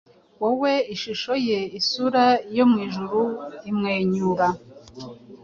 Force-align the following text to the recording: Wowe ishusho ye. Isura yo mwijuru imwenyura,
Wowe 0.41 0.73
ishusho 0.95 1.33
ye. 1.47 1.59
Isura 1.79 2.25
yo 2.57 2.65
mwijuru 2.71 3.21
imwenyura, 3.69 4.47